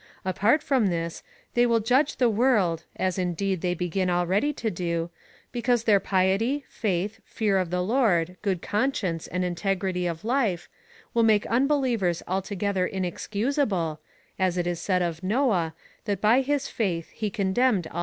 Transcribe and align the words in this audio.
Aj^art 0.25 0.63
from 0.63 0.87
this, 0.87 1.21
they 1.53 1.67
will 1.67 1.79
judge 1.79 2.15
the 2.15 2.27
world, 2.27 2.85
as 2.95 3.19
indeed 3.19 3.61
they 3.61 3.75
begin 3.75 4.09
already 4.09 4.51
to 4.51 4.71
do, 4.71 5.11
because 5.51 5.83
their 5.83 5.99
piety, 5.99 6.65
faith, 6.69 7.19
fear 7.23 7.59
of 7.59 7.69
the 7.69 7.83
Lord, 7.83 8.35
good 8.41 8.63
conscience, 8.63 9.27
and 9.27 9.45
integrity 9.45 10.07
of 10.07 10.25
life, 10.25 10.67
Avill 11.15 11.23
make 11.25 11.45
unbelievers 11.45 12.23
altogether 12.27 12.87
inexcusable, 12.87 13.99
as 14.39 14.57
it 14.57 14.65
is 14.65 14.81
said 14.81 15.03
of 15.03 15.21
Noah, 15.21 15.75
that 16.05 16.19
by 16.19 16.41
his 16.41 16.67
faith 16.67 17.11
he 17.11 17.29
condemned 17.29 17.85
all 17.85 17.89
the 17.89 17.89
men 17.89 17.89
of 17.89 17.93
his 17.93 17.99
age. 17.99 17.99